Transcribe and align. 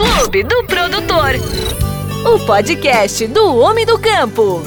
Clube 0.00 0.42
do 0.44 0.64
Produtor. 0.64 1.34
O 2.24 2.46
podcast 2.46 3.26
do 3.26 3.54
Homem 3.56 3.84
do 3.84 3.98
Campo. 3.98 4.62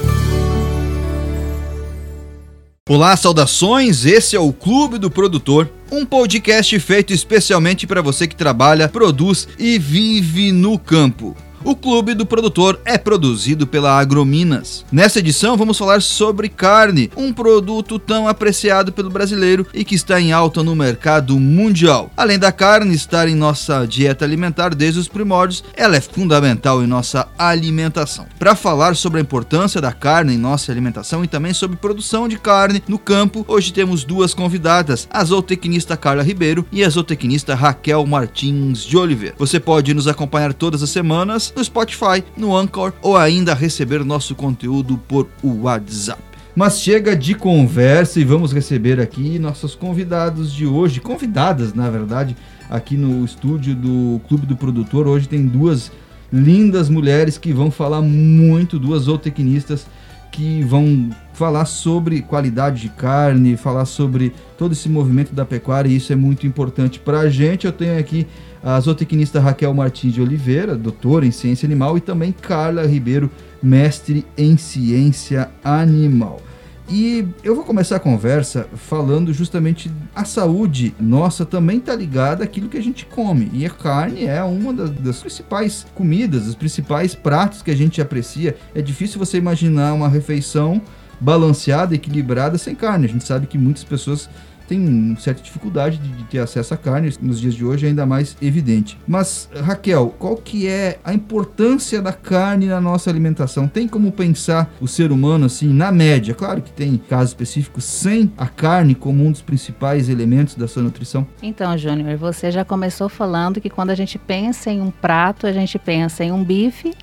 Olá, 2.88 3.17
saudações! 3.17 4.06
Esse 4.06 4.35
é 4.35 4.40
o 4.40 4.54
Clube 4.54 5.00
do 5.00 5.09
Produtor, 5.09 5.67
um 5.92 6.06
podcast 6.06 6.80
feito 6.80 7.11
especialmente 7.14 7.88
para 7.88 8.00
você 8.00 8.27
que 8.27 8.36
trabalha, 8.36 8.88
produz 8.88 9.48
e 9.57 9.80
vive 9.80 10.52
no 10.52 10.77
campo. 10.77 11.36
O 11.66 11.77
Clube 11.77 12.14
do 12.14 12.25
Produtor 12.25 12.82
é 12.84 12.98
produzido 12.98 13.66
pela 13.66 13.98
Agrominas. 13.98 14.84
Nessa 14.91 15.20
edição 15.20 15.55
vamos 15.55 15.78
falar 15.78 16.02
sobre 16.02 16.50
carne, 16.50 17.09
um 17.16 17.32
produto 17.32 17.97
tão 17.97 18.28
apreciado 18.28 18.91
pelo 18.91 19.09
brasileiro 19.09 19.65
e 19.73 19.86
que 19.86 19.96
está 19.96 20.20
em 20.20 20.34
alta 20.34 20.61
no 20.61 20.75
mercado 20.75 21.39
mundial. 21.39 22.11
Além 22.18 22.38
da 22.38 22.52
carne 22.52 22.93
estar 22.93 23.29
em 23.29 23.36
nossa 23.36 23.86
dieta 23.86 24.25
alimentar 24.25 24.75
desde 24.75 25.00
os 25.00 25.07
primórdios, 25.07 25.64
ela 25.73 25.96
é 25.96 26.02
fundamental 26.02 26.84
em 26.84 26.87
nossa 26.87 27.29
alimentação. 27.37 28.25
Para 28.37 28.56
falar 28.56 28.98
sobre 28.98 29.20
a 29.20 29.23
importância 29.23 29.79
da 29.79 29.93
carne 29.93 30.34
em 30.34 30.37
nossa 30.37 30.70
alimentação 30.70 31.23
e 31.23 31.29
também 31.29 31.54
sobre 31.54 31.78
produção 31.78 32.28
de 32.28 32.38
carne 32.38 32.84
no 32.90 33.00
campo, 33.00 33.45
hoje 33.48 33.72
temos 33.72 34.04
duas 34.04 34.34
convidadas, 34.34 35.08
a 35.09 35.23
zootecnista 35.23 35.95
Carla 35.95 36.23
Ribeiro 36.23 36.66
e 36.73 36.84
a 36.84 36.90
zootecnista 36.90 37.56
Raquel 37.56 38.06
Martins 38.06 38.84
de 38.84 38.98
Oliveira. 38.98 39.36
Você 39.38 39.62
pode 39.62 39.94
nos 39.94 40.09
acompanhar 40.09 40.54
todas 40.54 40.84
as 40.84 40.90
semanas 40.90 41.53
no 41.56 41.64
Spotify, 41.64 42.24
no 42.36 42.56
Anchor 42.56 42.94
ou 43.02 43.18
ainda 43.18 43.54
receber 43.54 44.04
nosso 44.04 44.36
conteúdo 44.36 44.98
por 45.08 45.28
WhatsApp. 45.44 46.22
Mas 46.56 46.82
chega 46.82 47.16
de 47.16 47.34
conversa 47.34 48.20
e 48.20 48.24
vamos 48.24 48.54
receber 48.54 49.00
aqui 49.00 49.40
nossos 49.40 49.74
convidados 49.74 50.54
de 50.54 50.68
hoje, 50.68 51.00
convidadas 51.00 51.74
na 51.74 51.90
verdade, 51.90 52.36
aqui 52.70 52.96
no 52.96 53.26
estúdio 53.26 53.74
do 53.76 54.22
Clube 54.28 54.46
do 54.46 54.56
Produtor. 54.56 55.08
Hoje 55.08 55.28
tem 55.28 55.48
duas 55.48 55.92
lindas 56.32 56.90
mulheres 56.90 57.38
que 57.38 57.52
vão 57.52 57.72
falar 57.72 58.02
muito, 58.02 58.78
duas 58.78 59.04
zootecnistas 59.04 59.88
que 60.34 60.64
vão 60.64 61.12
falar 61.34 61.66
sobre 61.66 62.22
qualidade 62.22 62.81
de 62.81 62.89
carne, 62.89 63.56
falar 63.56 63.86
sobre 63.86 64.34
todo 64.58 64.73
esse 64.73 64.89
movimento 64.89 65.34
da 65.34 65.45
pecuária 65.45 65.88
e 65.88 65.95
isso 65.95 66.12
é 66.12 66.16
muito 66.16 66.48
importante 66.48 67.00
para 67.00 67.20
a 67.20 67.30
gente. 67.30 67.67
Eu 67.67 67.72
tenho 67.72 67.98
aqui 67.98 68.28
a 68.64 68.80
zootecnista 68.80 69.39
Raquel 69.39 69.73
Martins 69.73 70.14
de 70.14 70.22
Oliveira, 70.22 70.76
doutora 70.76 71.26
em 71.26 71.31
ciência 71.31 71.67
animal, 71.67 71.98
e 71.98 72.02
também 72.02 72.31
Carla 72.31 72.86
Ribeiro, 72.86 73.30
mestre 73.61 74.26
em 74.36 74.58
ciência 74.58 75.52
animal. 75.64 76.42
E 76.89 77.26
eu 77.44 77.56
vou 77.56 77.64
começar 77.64 77.95
a 77.95 78.00
conversa 78.00 78.67
falando 78.76 79.34
justamente 79.34 79.89
a 80.14 80.26
saúde 80.26 80.94
nossa 81.00 81.45
também 81.45 81.78
está 81.78 81.95
ligada 81.95 82.44
àquilo 82.44 82.67
que 82.67 82.78
a 82.78 82.84
gente 82.84 83.06
come. 83.06 83.50
E 83.53 83.66
a 83.66 83.70
carne 83.70 84.26
é 84.26 84.44
uma 84.44 84.73
das, 84.73 84.89
das, 84.89 85.22
principais 85.22 85.86
comidas, 85.95 86.45
dos 86.45 86.56
principais 86.56 87.16
pratos 87.16 87.61
que 87.61 87.72
a 87.72 87.76
gente 87.76 88.02
aprecia. 88.02 88.58
É 88.76 88.81
difícil 88.81 89.17
você 89.17 89.38
imaginar 89.38 89.94
uma 89.94 90.09
refeição 90.09 90.81
balanceada, 91.20 91.95
equilibrada 91.95 92.58
sem 92.58 92.76
carne. 92.76 93.06
A 93.06 93.09
gente 93.09 93.23
sabe 93.23 93.48
que 93.48 93.58
muitas 93.58 93.84
pessoas 93.84 94.30
tem 94.67 95.16
certa 95.19 95.42
dificuldade 95.42 95.97
de, 95.97 96.09
de, 96.09 96.23
ter 96.25 96.39
acesso 96.39 96.73
à 96.73 96.78
carne 96.78 97.14
nos 97.22 97.39
dias 97.39 97.53
de 97.53 97.66
hoje, 97.66 97.86
é 97.86 97.89
ainda 97.89 98.06
mais 98.06 98.36
evidente. 98.42 98.97
Mas, 99.08 99.50
Raquel, 99.55 100.14
qual 100.17 100.36
que 100.38 100.67
é 100.67 101.00
a 101.03 101.14
importância 101.14 102.02
da 102.02 102.14
carne 102.14 102.67
na 102.67 102.81
nossa 102.81 103.09
alimentação? 103.09 103.67
Tem 103.67 103.88
como 103.88 104.11
pensar 104.11 104.73
o 104.80 104.88
ser 104.88 105.11
humano 105.11 105.45
assim, 105.45 105.73
na 105.73 105.92
média? 105.92 106.33
Claro 106.33 106.61
que 106.61 106.72
tem 106.72 106.97
casos 106.97 107.30
específicos 107.30 107.83
sem 107.83 108.31
a 108.38 108.47
carne 108.47 108.95
como 108.95 109.25
um 109.25 109.31
dos 109.31 109.42
principais 109.42 110.09
elementos 110.09 110.55
da 110.55 110.67
sua 110.67 110.83
nutrição. 110.83 111.27
Então, 111.42 111.77
Júnior, 111.77 112.17
você 112.17 112.52
já 112.52 112.66
começou 112.66 113.09
falando 113.09 113.61
que 113.61 113.70
quando 113.70 113.89
a 113.89 113.95
gente 113.95 114.17
pensa 114.17 114.70
em 114.70 114.81
um 114.81 114.92
prato, 114.92 115.48
a 115.48 115.52
gente 115.52 115.77
pensa 115.77 116.23
em 116.23 116.31
um 116.31 116.44
bife, 116.44 116.94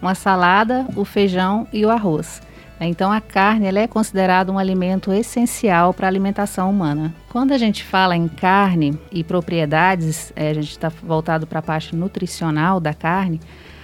uma 0.00 0.14
salada, 0.14 0.86
o 0.94 1.04
feijão 1.04 1.66
e 1.72 1.84
o 1.84 1.90
arroz. 1.90 2.40
Então 2.86 3.10
a 3.10 3.20
carne 3.20 3.66
ela 3.66 3.80
é 3.80 3.86
considerada 3.86 4.52
um 4.52 4.58
alimento 4.58 5.12
essencial 5.12 5.92
para 5.92 6.06
a 6.06 6.10
alimentação 6.10 6.70
humana. 6.70 7.14
Quando 7.28 7.52
a 7.52 7.58
gente 7.58 7.84
fala 7.84 8.16
em 8.16 8.28
carne 8.28 8.98
e 9.10 9.24
propriedades, 9.24 10.32
é, 10.36 10.50
a 10.50 10.54
gente 10.54 10.70
está 10.70 10.88
voltado 10.88 11.46
para 11.46 11.58
a 11.58 11.62
parte 11.62 11.94
nutricional 11.94 12.78
da 12.78 12.94
carne. 12.94 13.40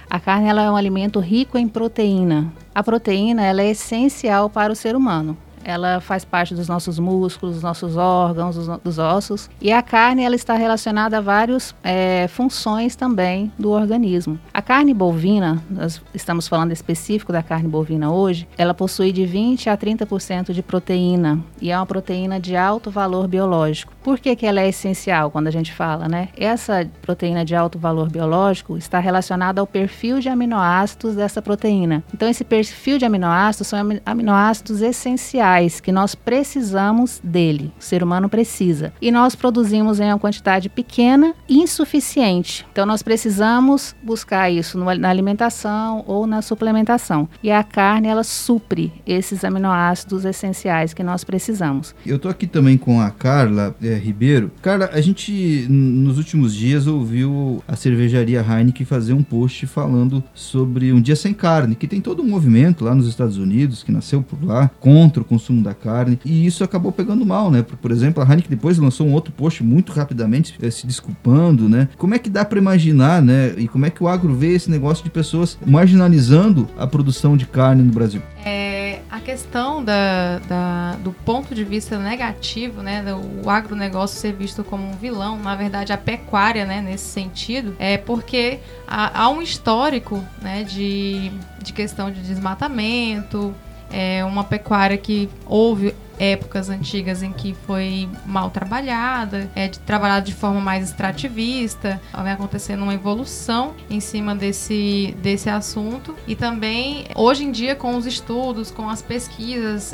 A 0.09 0.19
carne 0.19 0.47
ela 0.47 0.63
é 0.63 0.71
um 0.71 0.75
alimento 0.75 1.19
rico 1.19 1.57
em 1.57 1.67
proteína. 1.67 2.53
A 2.73 2.83
proteína 2.83 3.43
ela 3.43 3.61
é 3.61 3.69
essencial 3.69 4.49
para 4.49 4.71
o 4.71 4.75
ser 4.75 4.95
humano 4.95 5.37
ela 5.65 5.99
faz 5.99 6.23
parte 6.23 6.53
dos 6.53 6.67
nossos 6.67 6.99
músculos, 6.99 7.55
dos 7.55 7.63
nossos 7.63 7.97
órgãos, 7.97 8.55
dos, 8.55 8.67
dos 8.83 8.99
ossos. 8.99 9.49
E 9.59 9.73
a 9.73 9.81
carne 9.81 10.23
ela 10.23 10.35
está 10.35 10.53
relacionada 10.53 11.17
a 11.17 11.21
várias 11.21 11.75
é, 11.83 12.27
funções 12.29 12.95
também 12.95 13.51
do 13.57 13.71
organismo. 13.71 14.39
A 14.53 14.61
carne 14.61 14.93
bovina, 14.93 15.61
nós 15.69 16.01
estamos 16.13 16.47
falando 16.47 16.71
específico 16.71 17.33
da 17.33 17.41
carne 17.41 17.67
bovina 17.67 18.11
hoje, 18.11 18.47
ela 18.57 18.73
possui 18.73 19.11
de 19.11 19.25
20 19.25 19.69
a 19.69 19.77
30% 19.77 20.53
de 20.53 20.61
proteína 20.61 21.39
e 21.59 21.71
é 21.71 21.77
uma 21.77 21.85
proteína 21.85 22.39
de 22.39 22.55
alto 22.55 22.91
valor 22.91 23.27
biológico. 23.27 23.93
Por 24.03 24.19
que, 24.19 24.35
que 24.35 24.45
ela 24.45 24.61
é 24.61 24.69
essencial 24.69 25.31
quando 25.31 25.47
a 25.47 25.51
gente 25.51 25.73
fala, 25.73 26.07
né? 26.07 26.29
Essa 26.37 26.87
proteína 27.01 27.43
de 27.43 27.55
alto 27.55 27.79
valor 27.79 28.09
biológico 28.09 28.77
está 28.77 28.99
relacionada 28.99 29.59
ao 29.59 29.65
perfil 29.65 30.19
de 30.19 30.29
aminoácidos 30.29 31.15
dessa 31.15 31.41
proteína. 31.41 32.03
Então, 32.13 32.29
esse 32.29 32.43
perfil 32.43 32.99
de 32.99 33.05
aminoácidos 33.05 33.67
são 33.67 33.79
aminoácidos 34.05 34.81
essenciais 34.81 35.54
que 35.81 35.91
nós 35.91 36.15
precisamos 36.15 37.21
dele, 37.23 37.71
o 37.79 37.83
ser 37.83 38.03
humano 38.03 38.27
precisa. 38.27 38.93
E 39.01 39.11
nós 39.11 39.35
produzimos 39.35 39.99
em 39.99 40.05
uma 40.05 40.19
quantidade 40.19 40.69
pequena 40.69 41.33
insuficiente. 41.47 42.65
Então 42.71 42.85
nós 42.85 43.01
precisamos 43.01 43.95
buscar 44.03 44.49
isso 44.49 44.77
na 44.77 45.09
alimentação 45.09 46.03
ou 46.05 46.27
na 46.27 46.41
suplementação. 46.41 47.29
E 47.41 47.51
a 47.51 47.63
carne 47.63 48.07
ela 48.07 48.23
supre 48.23 48.91
esses 49.05 49.43
aminoácidos 49.43 50.25
essenciais 50.25 50.93
que 50.93 51.03
nós 51.03 51.23
precisamos. 51.23 51.95
Eu 52.05 52.19
tô 52.19 52.27
aqui 52.27 52.47
também 52.47 52.77
com 52.77 52.99
a 52.99 53.09
Carla 53.09 53.75
é, 53.81 53.95
Ribeiro. 53.95 54.51
Carla, 54.61 54.89
a 54.91 55.01
gente 55.01 55.65
nos 55.69 56.17
últimos 56.17 56.53
dias 56.53 56.87
ouviu 56.87 57.63
a 57.67 57.75
cervejaria 57.75 58.41
Heineken 58.41 58.85
fazer 58.85 59.13
um 59.13 59.23
post 59.23 59.65
falando 59.67 60.23
sobre 60.33 60.91
um 60.91 61.01
dia 61.01 61.15
sem 61.15 61.33
carne, 61.33 61.75
que 61.75 61.87
tem 61.87 62.01
todo 62.01 62.21
um 62.21 62.27
movimento 62.27 62.83
lá 62.83 62.93
nos 62.93 63.07
Estados 63.07 63.37
Unidos 63.37 63.83
que 63.83 63.91
nasceu 63.91 64.21
por 64.21 64.43
lá 64.43 64.69
contra 64.79 65.21
o 65.21 65.25
consumo 65.25 65.44
consumo 65.45 65.61
da 65.61 65.73
carne. 65.73 66.19
E 66.25 66.45
isso 66.45 66.63
acabou 66.63 66.91
pegando 66.91 67.25
mal, 67.25 67.51
né? 67.51 67.61
Por, 67.61 67.77
por 67.77 67.91
exemplo, 67.91 68.23
a 68.23 68.25
Heineken 68.25 68.49
depois 68.49 68.77
lançou 68.77 69.07
um 69.07 69.13
outro 69.13 69.31
post 69.31 69.63
muito 69.63 69.91
rapidamente 69.91 70.55
eh, 70.61 70.71
se 70.71 70.87
desculpando, 70.87 71.69
né? 71.69 71.87
Como 71.97 72.15
é 72.15 72.19
que 72.19 72.29
dá 72.29 72.43
para 72.43 72.57
imaginar, 72.57 73.21
né? 73.21 73.53
E 73.57 73.67
como 73.67 73.85
é 73.85 73.89
que 73.89 74.03
o 74.03 74.07
agro 74.07 74.33
vê 74.33 74.53
esse 74.53 74.69
negócio 74.69 75.03
de 75.03 75.09
pessoas 75.09 75.57
marginalizando 75.65 76.67
a 76.77 76.87
produção 76.87 77.37
de 77.37 77.45
carne 77.45 77.83
no 77.83 77.91
Brasil? 77.91 78.21
É, 78.43 79.01
a 79.09 79.19
questão 79.19 79.83
da, 79.83 80.39
da, 80.39 80.95
do 81.03 81.11
ponto 81.11 81.53
de 81.53 81.63
vista 81.63 81.97
negativo, 81.99 82.81
né? 82.81 83.03
Do 83.03 83.49
agronegócio 83.49 84.19
ser 84.19 84.33
visto 84.33 84.63
como 84.63 84.89
um 84.89 84.93
vilão, 84.93 85.37
na 85.39 85.55
verdade 85.55 85.93
a 85.93 85.97
pecuária, 85.97 86.65
né? 86.65 86.81
Nesse 86.81 87.05
sentido, 87.05 87.75
é 87.77 87.97
porque 87.97 88.59
há, 88.87 89.23
há 89.23 89.29
um 89.29 89.41
histórico, 89.41 90.23
né? 90.41 90.63
De, 90.63 91.31
de 91.61 91.73
questão 91.73 92.09
de 92.09 92.21
desmatamento, 92.21 93.53
é 93.91 94.23
uma 94.25 94.43
pecuária 94.43 94.97
que 94.97 95.29
houve 95.45 95.93
épocas 96.19 96.69
antigas 96.69 97.21
em 97.23 97.31
que 97.31 97.55
foi 97.65 98.09
mal 98.25 98.49
trabalhada, 98.49 99.49
é 99.55 99.67
de, 99.67 99.79
trabalhada 99.79 100.25
de 100.25 100.33
forma 100.33 100.59
mais 100.59 100.89
extrativista, 100.89 102.01
vai 102.13 102.31
acontecendo 102.31 102.83
uma 102.83 102.93
evolução 102.93 103.73
em 103.89 103.99
cima 103.99 104.35
desse, 104.35 105.15
desse 105.21 105.49
assunto 105.49 106.15
e 106.27 106.35
também 106.35 107.05
hoje 107.15 107.43
em 107.43 107.51
dia 107.51 107.75
com 107.75 107.95
os 107.95 108.05
estudos, 108.05 108.71
com 108.71 108.89
as 108.89 109.01
pesquisas, 109.01 109.93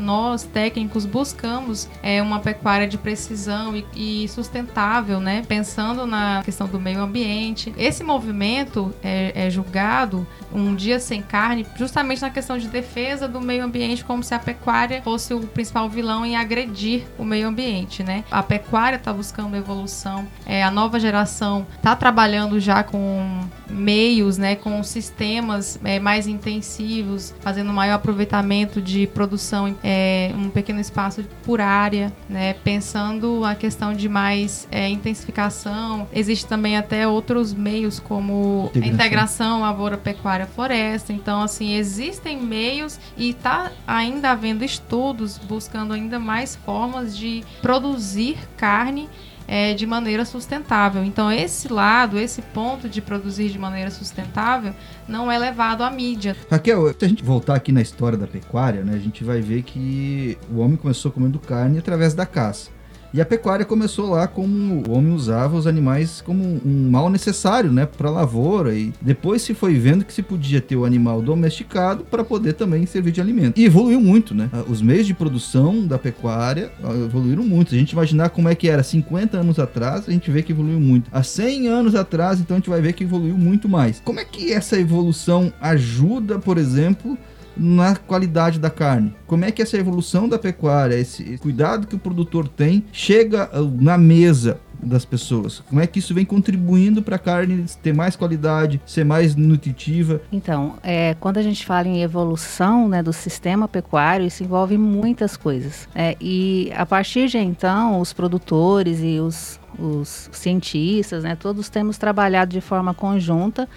nós 0.00 0.42
técnicos 0.44 1.04
buscamos 1.04 1.88
é, 2.02 2.22
uma 2.22 2.40
pecuária 2.40 2.86
de 2.86 2.98
precisão 2.98 3.76
e, 3.76 4.24
e, 4.24 4.28
sustentável, 4.28 5.20
né? 5.20 5.42
Pensando 5.46 6.06
na 6.06 6.42
questão 6.44 6.66
do 6.66 6.80
meio 6.80 7.00
ambiente. 7.00 7.74
Esse 7.76 8.02
movimento 8.02 8.94
é, 9.02 9.46
é 9.46 9.50
julgado 9.50 10.26
um 10.52 10.74
dia 10.74 10.98
sem 11.00 11.22
carne 11.22 11.66
justamente 11.76 12.22
na 12.22 12.30
questão 12.30 12.56
de 12.58 12.68
defesa 12.68 13.28
do 13.28 13.40
meio 13.40 13.64
ambiente, 13.64 14.04
como 14.04 14.22
se 14.22 14.34
a 14.34 14.38
pecuária 14.38 15.02
fosse 15.02 15.34
o 15.34 15.40
principal 15.56 15.88
vilão 15.88 16.24
em 16.26 16.36
agredir 16.36 17.06
o 17.18 17.24
meio 17.24 17.48
ambiente, 17.48 18.02
né? 18.02 18.24
A 18.30 18.42
pecuária 18.42 18.96
está 18.96 19.10
buscando 19.10 19.56
evolução, 19.56 20.28
é, 20.44 20.62
a 20.62 20.70
nova 20.70 21.00
geração 21.00 21.66
está 21.74 21.96
trabalhando 21.96 22.60
já 22.60 22.84
com 22.84 23.48
meios, 23.68 24.38
né, 24.38 24.56
com 24.56 24.82
sistemas 24.82 25.78
é, 25.84 25.98
mais 25.98 26.26
intensivos, 26.26 27.34
fazendo 27.40 27.72
maior 27.72 27.94
aproveitamento 27.94 28.80
de 28.80 29.06
produção 29.06 29.68
em 29.68 29.76
é, 29.82 30.32
um 30.34 30.50
pequeno 30.50 30.80
espaço 30.80 31.24
por 31.44 31.60
área, 31.60 32.12
né, 32.28 32.54
pensando 32.54 33.44
a 33.44 33.54
questão 33.54 33.92
de 33.92 34.08
mais 34.08 34.66
é, 34.70 34.88
intensificação. 34.88 36.08
Existe 36.12 36.46
também 36.46 36.76
até 36.76 37.06
outros 37.06 37.52
meios 37.52 37.98
como 37.98 38.70
integração. 38.74 38.82
a 38.82 38.94
integração 38.94 39.60
lavoura 39.60 39.96
pecuária 39.96 40.46
floresta. 40.46 41.12
Então, 41.12 41.42
assim, 41.42 41.74
existem 41.74 42.40
meios 42.40 42.98
e 43.16 43.30
está 43.30 43.72
ainda 43.86 44.30
havendo 44.30 44.64
estudos 44.64 45.38
buscando 45.38 45.92
ainda 45.92 46.18
mais 46.18 46.56
formas 46.56 47.16
de 47.16 47.44
produzir 47.60 48.36
carne 48.56 49.08
é, 49.46 49.74
de 49.74 49.86
maneira 49.86 50.24
sustentável. 50.24 51.04
Então, 51.04 51.30
esse 51.30 51.72
lado, 51.72 52.18
esse 52.18 52.42
ponto 52.42 52.88
de 52.88 53.00
produzir 53.00 53.48
de 53.48 53.58
maneira 53.58 53.90
sustentável, 53.90 54.74
não 55.08 55.30
é 55.30 55.38
levado 55.38 55.82
à 55.82 55.90
mídia. 55.90 56.36
Raquel, 56.50 56.94
se 56.98 57.04
a 57.04 57.08
gente 57.08 57.22
voltar 57.22 57.54
aqui 57.54 57.72
na 57.72 57.80
história 57.80 58.18
da 58.18 58.26
pecuária, 58.26 58.82
né, 58.82 58.94
a 58.94 58.98
gente 58.98 59.22
vai 59.24 59.40
ver 59.40 59.62
que 59.62 60.36
o 60.50 60.58
homem 60.58 60.76
começou 60.76 61.10
comendo 61.10 61.38
carne 61.38 61.78
através 61.78 62.14
da 62.14 62.26
caça. 62.26 62.75
E 63.16 63.20
a 63.22 63.24
pecuária 63.24 63.64
começou 63.64 64.10
lá 64.10 64.26
como 64.26 64.84
o 64.86 64.92
homem 64.92 65.10
usava 65.10 65.56
os 65.56 65.66
animais 65.66 66.20
como 66.20 66.60
um 66.62 66.90
mal 66.90 67.08
necessário, 67.08 67.72
né, 67.72 67.86
para 67.86 68.10
lavoura 68.10 68.74
e 68.74 68.92
depois 69.00 69.40
se 69.40 69.54
foi 69.54 69.72
vendo 69.78 70.04
que 70.04 70.12
se 70.12 70.22
podia 70.22 70.60
ter 70.60 70.76
o 70.76 70.84
animal 70.84 71.22
domesticado 71.22 72.04
para 72.04 72.22
poder 72.22 72.52
também 72.52 72.84
servir 72.84 73.12
de 73.12 73.20
alimento. 73.22 73.58
E 73.58 73.64
evoluiu 73.64 74.02
muito, 74.02 74.34
né? 74.34 74.50
Ah, 74.52 74.64
os 74.68 74.82
meios 74.82 75.06
de 75.06 75.14
produção 75.14 75.86
da 75.86 75.98
pecuária 75.98 76.70
ah, 76.84 76.92
evoluíram 76.92 77.42
muito. 77.42 77.74
A 77.74 77.78
gente 77.78 77.92
imaginar 77.92 78.28
como 78.28 78.50
é 78.50 78.54
que 78.54 78.68
era 78.68 78.82
50 78.82 79.38
anos 79.38 79.58
atrás, 79.58 80.06
a 80.06 80.12
gente 80.12 80.30
vê 80.30 80.42
que 80.42 80.52
evoluiu 80.52 80.78
muito. 80.78 81.08
Há 81.10 81.22
100 81.22 81.68
anos 81.68 81.94
atrás, 81.94 82.38
então 82.38 82.54
a 82.54 82.60
gente 82.60 82.68
vai 82.68 82.82
ver 82.82 82.92
que 82.92 83.04
evoluiu 83.04 83.38
muito 83.38 83.66
mais. 83.66 83.98
Como 84.04 84.20
é 84.20 84.26
que 84.26 84.52
essa 84.52 84.78
evolução 84.78 85.50
ajuda, 85.58 86.38
por 86.38 86.58
exemplo, 86.58 87.16
na 87.56 87.96
qualidade 87.96 88.58
da 88.58 88.70
carne. 88.70 89.14
Como 89.26 89.44
é 89.44 89.50
que 89.50 89.62
essa 89.62 89.76
evolução 89.76 90.28
da 90.28 90.38
pecuária, 90.38 90.94
esse 90.94 91.38
cuidado 91.38 91.86
que 91.86 91.94
o 91.94 91.98
produtor 91.98 92.48
tem, 92.48 92.84
chega 92.92 93.50
uh, 93.58 93.82
na 93.82 93.96
mesa 93.96 94.60
das 94.82 95.04
pessoas? 95.04 95.60
Como 95.68 95.80
é 95.80 95.86
que 95.86 95.98
isso 95.98 96.14
vem 96.14 96.24
contribuindo 96.24 97.02
para 97.02 97.16
a 97.16 97.18
carne 97.18 97.64
ter 97.82 97.94
mais 97.94 98.14
qualidade, 98.16 98.80
ser 98.86 99.04
mais 99.04 99.34
nutritiva? 99.34 100.20
Então, 100.30 100.74
é, 100.82 101.14
quando 101.18 101.38
a 101.38 101.42
gente 101.42 101.64
fala 101.64 101.88
em 101.88 102.02
evolução 102.02 102.88
né, 102.88 103.02
do 103.02 103.12
sistema 103.12 103.66
pecuário, 103.66 104.26
isso 104.26 104.42
envolve 104.42 104.76
muitas 104.76 105.36
coisas. 105.36 105.88
É, 105.94 106.16
e 106.20 106.70
a 106.76 106.84
partir 106.84 107.28
de 107.28 107.38
então, 107.38 108.00
os 108.00 108.12
produtores 108.12 109.00
e 109.02 109.18
os, 109.18 109.58
os 109.78 110.28
cientistas, 110.32 111.24
né, 111.24 111.36
todos 111.36 111.68
temos 111.68 111.98
trabalhado 111.98 112.52
de 112.52 112.60
forma 112.60 112.92
conjunta 112.92 113.68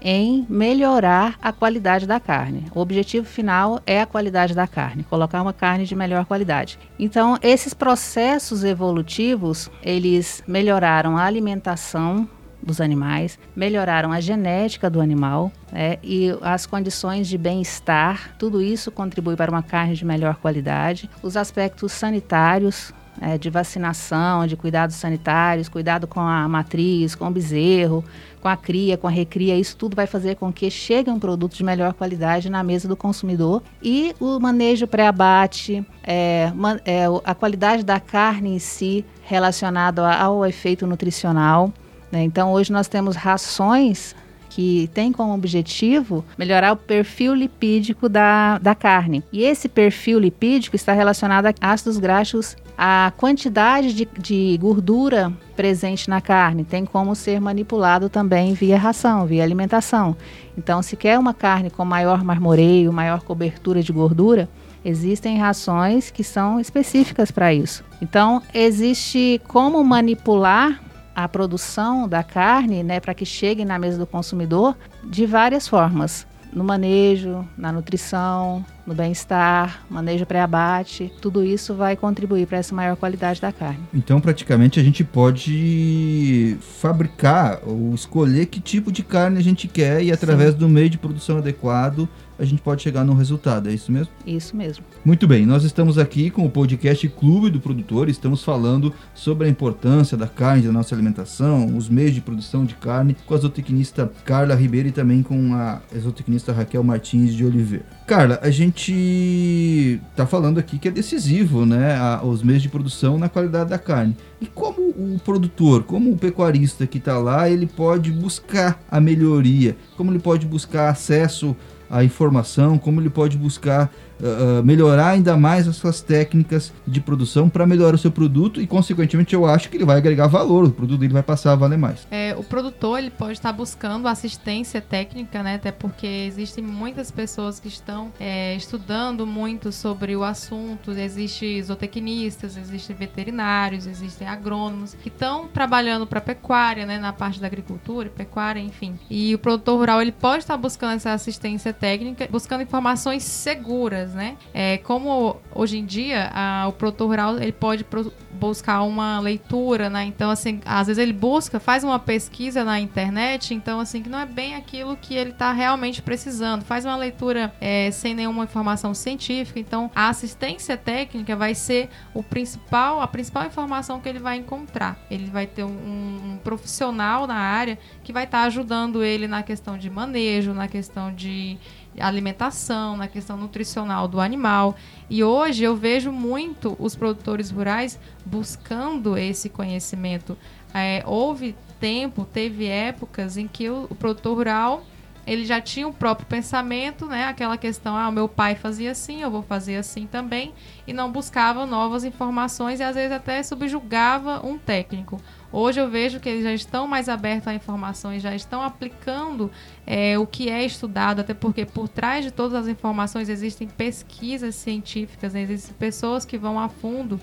em 0.00 0.46
melhorar 0.48 1.36
a 1.40 1.52
qualidade 1.52 2.06
da 2.06 2.18
carne. 2.18 2.66
O 2.74 2.80
objetivo 2.80 3.26
final 3.26 3.80
é 3.86 4.00
a 4.00 4.06
qualidade 4.06 4.54
da 4.54 4.66
carne, 4.66 5.04
colocar 5.04 5.42
uma 5.42 5.52
carne 5.52 5.84
de 5.84 5.94
melhor 5.94 6.24
qualidade. 6.24 6.78
Então, 6.98 7.38
esses 7.42 7.74
processos 7.74 8.64
evolutivos, 8.64 9.70
eles 9.82 10.42
melhoraram 10.46 11.16
a 11.16 11.24
alimentação 11.24 12.28
dos 12.62 12.80
animais, 12.80 13.38
melhoraram 13.56 14.12
a 14.12 14.20
genética 14.20 14.90
do 14.90 15.00
animal 15.00 15.50
né, 15.72 15.96
e 16.02 16.28
as 16.42 16.66
condições 16.66 17.26
de 17.28 17.38
bem-estar. 17.38 18.34
Tudo 18.38 18.60
isso 18.60 18.90
contribui 18.90 19.36
para 19.36 19.50
uma 19.50 19.62
carne 19.62 19.94
de 19.94 20.04
melhor 20.04 20.36
qualidade. 20.36 21.08
Os 21.22 21.36
aspectos 21.36 21.92
sanitários 21.92 22.92
é, 23.20 23.36
de 23.36 23.50
vacinação, 23.50 24.46
de 24.46 24.56
cuidados 24.56 24.96
sanitários, 24.96 25.68
cuidado 25.68 26.06
com 26.06 26.20
a 26.20 26.48
matriz, 26.48 27.14
com 27.14 27.26
o 27.26 27.30
bezerro, 27.30 28.02
com 28.40 28.48
a 28.48 28.56
cria, 28.56 28.96
com 28.96 29.06
a 29.06 29.10
recria, 29.10 29.56
isso 29.56 29.76
tudo 29.76 29.94
vai 29.94 30.06
fazer 30.06 30.36
com 30.36 30.50
que 30.50 30.70
chegue 30.70 31.10
um 31.10 31.18
produto 31.18 31.54
de 31.54 31.62
melhor 31.62 31.92
qualidade 31.92 32.48
na 32.48 32.62
mesa 32.62 32.88
do 32.88 32.96
consumidor. 32.96 33.62
E 33.82 34.14
o 34.18 34.40
manejo 34.40 34.86
pré-abate, 34.86 35.84
é, 36.02 36.50
é, 36.84 37.04
a 37.24 37.34
qualidade 37.34 37.84
da 37.84 38.00
carne 38.00 38.54
em 38.54 38.58
si 38.58 39.04
relacionado 39.22 40.00
ao 40.00 40.46
efeito 40.46 40.86
nutricional. 40.86 41.72
Né? 42.10 42.22
Então, 42.22 42.52
hoje 42.52 42.72
nós 42.72 42.88
temos 42.88 43.14
rações 43.14 44.14
que 44.48 44.90
tem 44.92 45.12
como 45.12 45.32
objetivo 45.32 46.24
melhorar 46.36 46.72
o 46.72 46.76
perfil 46.76 47.34
lipídico 47.34 48.08
da, 48.08 48.58
da 48.58 48.74
carne. 48.74 49.22
E 49.32 49.44
esse 49.44 49.68
perfil 49.68 50.18
lipídico 50.18 50.74
está 50.74 50.92
relacionado 50.92 51.46
a 51.46 51.54
ácidos 51.60 51.98
graxos 51.98 52.56
a 52.82 53.12
quantidade 53.14 53.92
de, 53.92 54.08
de, 54.18 54.56
gordura 54.58 55.30
presente 55.54 56.08
na 56.08 56.18
carne 56.18 56.64
tem 56.64 56.86
como 56.86 57.14
ser 57.14 57.38
manipulado 57.38 58.08
também 58.08 58.54
via 58.54 58.78
ração, 58.78 59.26
via 59.26 59.44
alimentação. 59.44 60.16
Então, 60.56 60.80
se 60.80 60.96
quer 60.96 61.18
uma 61.18 61.34
carne 61.34 61.68
com 61.68 61.84
maior 61.84 62.24
marmoreio, 62.24 62.90
maior 62.90 63.20
cobertura 63.20 63.82
de 63.82 63.92
gordura, 63.92 64.48
existem 64.82 65.36
rações 65.36 66.10
que 66.10 66.24
são 66.24 66.58
específicas 66.58 67.30
para 67.30 67.52
isso. 67.52 67.84
Então, 68.00 68.40
existe 68.54 69.42
como 69.46 69.84
manipular 69.84 70.80
a 71.14 71.28
produção 71.28 72.08
da 72.08 72.22
carne, 72.22 72.82
né, 72.82 72.98
para 72.98 73.12
que 73.12 73.26
chegue 73.26 73.62
na 73.62 73.78
mesa 73.78 73.98
do 73.98 74.06
consumidor 74.06 74.74
de 75.04 75.26
várias 75.26 75.68
formas 75.68 76.26
no 76.50 76.64
manejo, 76.64 77.46
na 77.56 77.70
nutrição, 77.70 78.64
no 78.90 78.96
bem-estar, 78.96 79.84
manejo 79.88 80.26
pré-abate, 80.26 81.12
tudo 81.20 81.44
isso 81.44 81.76
vai 81.76 81.96
contribuir 81.96 82.44
para 82.48 82.58
essa 82.58 82.74
maior 82.74 82.96
qualidade 82.96 83.40
da 83.40 83.52
carne. 83.52 83.78
Então, 83.94 84.20
praticamente, 84.20 84.80
a 84.80 84.82
gente 84.82 85.04
pode 85.04 86.56
fabricar 86.80 87.60
ou 87.64 87.94
escolher 87.94 88.46
que 88.46 88.58
tipo 88.58 88.90
de 88.90 89.04
carne 89.04 89.38
a 89.38 89.42
gente 89.42 89.68
quer 89.68 90.02
e 90.02 90.10
através 90.10 90.54
Sim. 90.54 90.58
do 90.58 90.68
meio 90.68 90.90
de 90.90 90.98
produção 90.98 91.38
adequado 91.38 92.08
a 92.40 92.44
gente 92.46 92.62
pode 92.62 92.82
chegar 92.82 93.04
num 93.04 93.12
resultado, 93.12 93.68
é 93.68 93.72
isso 93.74 93.92
mesmo? 93.92 94.10
Isso 94.26 94.56
mesmo. 94.56 94.82
Muito 95.04 95.28
bem, 95.28 95.44
nós 95.44 95.62
estamos 95.62 95.98
aqui 95.98 96.30
com 96.30 96.46
o 96.46 96.50
podcast 96.50 97.06
Clube 97.10 97.50
do 97.50 97.60
Produtor, 97.60 98.08
estamos 98.08 98.42
falando 98.42 98.94
sobre 99.14 99.46
a 99.46 99.50
importância 99.50 100.16
da 100.16 100.26
carne 100.26 100.62
da 100.62 100.72
nossa 100.72 100.94
alimentação, 100.94 101.76
os 101.76 101.90
meios 101.90 102.14
de 102.14 102.22
produção 102.22 102.64
de 102.64 102.74
carne, 102.76 103.14
com 103.26 103.34
a 103.34 103.36
zootecnista 103.36 104.10
Carla 104.24 104.54
Ribeiro 104.54 104.88
e 104.88 104.92
também 104.92 105.22
com 105.22 105.52
a 105.52 105.82
zootecnista 105.94 106.50
Raquel 106.50 106.82
Martins 106.82 107.34
de 107.34 107.44
Oliveira. 107.44 107.84
Carla, 108.06 108.38
a 108.40 108.50
gente 108.50 108.79
está 108.88 110.26
falando 110.26 110.58
aqui 110.58 110.78
que 110.78 110.88
é 110.88 110.90
decisivo, 110.90 111.66
né, 111.66 111.96
a, 111.96 112.20
os 112.24 112.42
meios 112.42 112.62
de 112.62 112.68
produção 112.68 113.18
na 113.18 113.28
qualidade 113.28 113.70
da 113.70 113.78
carne. 113.78 114.16
E 114.40 114.46
como 114.46 114.80
o 114.90 115.20
produtor, 115.24 115.82
como 115.82 116.12
o 116.12 116.16
pecuarista 116.16 116.86
que 116.86 116.98
está 116.98 117.18
lá, 117.18 117.48
ele 117.48 117.66
pode 117.66 118.10
buscar 118.10 118.80
a 118.90 119.00
melhoria, 119.00 119.76
como 119.96 120.10
ele 120.10 120.18
pode 120.18 120.46
buscar 120.46 120.88
acesso 120.88 121.56
a 121.90 122.04
informação, 122.04 122.78
como 122.78 123.00
ele 123.00 123.10
pode 123.10 123.36
buscar 123.36 123.92
uh, 124.20 124.62
melhorar 124.64 125.10
ainda 125.10 125.36
mais 125.36 125.66
as 125.66 125.76
suas 125.76 126.00
técnicas 126.00 126.72
de 126.86 127.00
produção 127.00 127.48
para 127.48 127.66
melhorar 127.66 127.94
o 127.94 127.98
seu 127.98 128.10
produto 128.10 128.60
e, 128.60 128.66
consequentemente, 128.66 129.34
eu 129.34 129.46
acho 129.46 129.68
que 129.68 129.76
ele 129.76 129.84
vai 129.84 129.96
agregar 129.96 130.26
valor, 130.26 130.64
o 130.64 130.70
produto 130.70 131.00
dele 131.00 131.12
vai 131.12 131.22
passar 131.22 131.52
a 131.52 131.56
valer 131.56 131.78
mais. 131.78 132.06
É, 132.10 132.34
o 132.36 132.42
produtor 132.42 132.98
ele 132.98 133.10
pode 133.10 133.32
estar 133.32 133.52
buscando 133.52 134.06
assistência 134.06 134.80
técnica, 134.80 135.42
né? 135.42 135.54
Até 135.54 135.72
porque 135.72 136.06
existem 136.06 136.62
muitas 136.62 137.10
pessoas 137.10 137.58
que 137.58 137.68
estão 137.68 138.12
é, 138.18 138.54
estudando 138.54 139.26
muito 139.26 139.72
sobre 139.72 140.14
o 140.16 140.22
assunto. 140.22 140.92
Existem 140.92 141.62
zootecnistas, 141.62 142.56
existem 142.56 142.94
veterinários, 142.94 143.86
existem 143.86 144.28
agrônomos 144.28 144.94
que 144.94 145.08
estão 145.08 145.48
trabalhando 145.48 146.06
para 146.06 146.20
pecuária, 146.20 146.86
né? 146.86 146.98
Na 146.98 147.12
parte 147.12 147.40
da 147.40 147.46
agricultura 147.46 148.10
pecuária, 148.10 148.60
enfim. 148.60 148.98
E 149.08 149.34
o 149.34 149.38
produtor 149.38 149.78
rural 149.78 150.02
ele 150.02 150.12
pode 150.12 150.44
estar 150.44 150.56
buscando 150.56 150.96
essa 150.96 151.12
assistência 151.12 151.72
técnica, 151.72 152.28
buscando 152.30 152.62
informações 152.62 153.22
seguras 153.22 154.09
né? 154.14 154.36
É, 154.52 154.78
como 154.78 155.36
hoje 155.54 155.78
em 155.78 155.84
dia 155.84 156.30
a, 156.32 156.66
o 156.68 156.72
produtor 156.72 157.08
rural 157.08 157.38
ele 157.38 157.52
pode 157.52 157.84
pro, 157.84 158.12
buscar 158.32 158.82
uma 158.82 159.20
leitura, 159.20 159.90
né? 159.90 160.04
Então, 160.04 160.30
assim, 160.30 160.60
às 160.64 160.86
vezes 160.86 161.00
ele 161.00 161.12
busca, 161.12 161.60
faz 161.60 161.84
uma 161.84 161.98
pesquisa 161.98 162.64
na 162.64 162.80
internet, 162.80 163.54
então, 163.54 163.80
assim, 163.80 164.02
que 164.02 164.08
não 164.08 164.18
é 164.18 164.26
bem 164.26 164.54
aquilo 164.54 164.96
que 164.96 165.14
ele 165.14 165.30
está 165.30 165.52
realmente 165.52 166.00
precisando. 166.00 166.64
Faz 166.64 166.84
uma 166.84 166.96
leitura 166.96 167.52
é, 167.60 167.90
sem 167.90 168.14
nenhuma 168.14 168.44
informação 168.44 168.94
científica. 168.94 169.60
Então, 169.60 169.90
a 169.94 170.08
assistência 170.08 170.76
técnica 170.76 171.36
vai 171.36 171.54
ser 171.54 171.90
o 172.14 172.22
principal, 172.22 173.00
a 173.00 173.06
principal 173.06 173.44
informação 173.46 174.00
que 174.00 174.08
ele 174.08 174.18
vai 174.18 174.36
encontrar. 174.36 174.98
Ele 175.10 175.26
vai 175.26 175.46
ter 175.46 175.64
um, 175.64 175.68
um 175.68 176.38
profissional 176.42 177.26
na 177.26 177.36
área 177.36 177.78
que 178.02 178.12
vai 178.12 178.24
estar 178.24 178.40
tá 178.40 178.44
ajudando 178.44 179.04
ele 179.04 179.26
na 179.26 179.42
questão 179.42 179.76
de 179.76 179.90
manejo, 179.90 180.54
na 180.54 180.68
questão 180.68 181.12
de 181.12 181.58
alimentação, 181.98 182.96
na 182.96 183.08
questão 183.08 183.36
nutricional 183.36 184.06
do 184.06 184.20
animal. 184.20 184.76
E 185.08 185.24
hoje 185.24 185.64
eu 185.64 185.76
vejo 185.76 186.12
muito 186.12 186.76
os 186.78 186.94
produtores 186.94 187.50
rurais 187.50 187.98
buscando 188.24 189.16
esse 189.16 189.48
conhecimento. 189.48 190.36
É, 190.72 191.02
houve 191.06 191.56
tempo, 191.80 192.24
teve 192.24 192.66
épocas 192.66 193.36
em 193.36 193.48
que 193.48 193.68
o, 193.68 193.86
o, 193.90 193.94
produtor 193.94 194.36
rural 194.36 194.84
ele 195.26 195.44
já 195.44 195.60
tinha 195.60 195.86
o 195.86 195.92
próprio 195.92 196.26
pensamento, 196.26 197.06
né? 197.06 197.24
Aquela 197.24 197.56
questão, 197.56 197.96
ah, 197.96 198.10
meu 198.10 198.28
pai 198.28 198.54
fazia 198.54 198.90
assim, 198.90 199.22
eu 199.22 199.30
vou 199.30 199.42
fazer 199.42 199.76
assim 199.76 200.06
também, 200.06 200.52
e 200.86 200.92
não 200.92 201.10
buscava 201.10 201.66
novas 201.66 202.04
informações 202.04 202.80
e 202.80 202.82
às 202.82 202.94
vezes 202.94 203.12
até 203.12 203.42
subjugava 203.42 204.44
um 204.44 204.58
técnico. 204.58 205.20
Hoje 205.52 205.80
eu 205.80 205.90
vejo 205.90 206.20
que 206.20 206.28
eles 206.28 206.44
já 206.44 206.54
estão 206.54 206.86
mais 206.86 207.08
abertos 207.08 207.48
à 207.48 207.54
informação 207.54 208.14
e 208.14 208.20
já 208.20 208.34
estão 208.34 208.62
aplicando 208.62 209.50
é, 209.84 210.16
o 210.16 210.24
que 210.26 210.48
é 210.48 210.64
estudado, 210.64 211.20
até 211.20 211.34
porque 211.34 211.66
por 211.66 211.88
trás 211.88 212.24
de 212.24 212.30
todas 212.30 212.54
as 212.54 212.68
informações 212.68 213.28
existem 213.28 213.66
pesquisas 213.66 214.54
científicas, 214.54 215.34
né? 215.34 215.42
existem 215.42 215.74
pessoas 215.74 216.24
que 216.24 216.38
vão 216.38 216.58
a 216.58 216.68
fundo 216.68 217.20